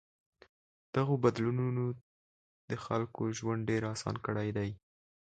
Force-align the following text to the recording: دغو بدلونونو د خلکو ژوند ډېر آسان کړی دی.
دغو 0.95 1.15
بدلونونو 1.23 1.83
د 2.69 2.71
خلکو 2.85 3.21
ژوند 3.37 3.61
ډېر 3.69 3.81
آسان 3.93 4.15
کړی 4.25 4.49
دی. 4.57 4.69